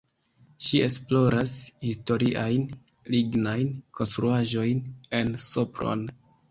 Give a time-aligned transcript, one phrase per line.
[0.67, 1.53] Ŝi esploras
[1.89, 2.65] historiajn
[3.17, 4.85] lignajn konstruaĵojn
[5.21, 6.09] en Sopron.